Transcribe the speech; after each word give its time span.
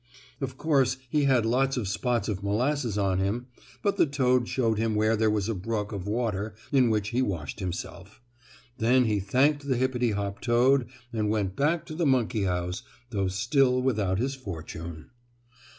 Of 0.41 0.57
course 0.57 0.97
he 1.11 1.25
had 1.25 1.45
lots 1.45 1.77
of 1.77 1.87
spots 1.87 2.27
of 2.27 2.41
molasses 2.41 2.97
on 2.97 3.19
him, 3.19 3.45
but 3.83 3.97
the 3.97 4.07
toad 4.07 4.47
showed 4.47 4.79
him 4.79 4.95
where 4.95 5.15
there 5.15 5.29
was 5.29 5.47
a 5.47 5.53
brook 5.53 5.91
of 5.91 6.07
water 6.07 6.55
in 6.71 6.89
which 6.89 7.09
he 7.09 7.21
washed 7.21 7.59
himself. 7.59 8.19
Then 8.79 9.05
he 9.05 9.19
thanked 9.19 9.67
the 9.67 9.77
hippity 9.77 10.13
hop 10.13 10.41
toad 10.41 10.87
and 11.13 11.29
went 11.29 11.55
back 11.55 11.85
to 11.85 11.93
the 11.93 12.07
monkey 12.07 12.45
house, 12.45 12.81
though 13.11 13.27
still 13.27 13.79
without 13.79 14.17
his 14.17 14.33
fortune. 14.33 15.11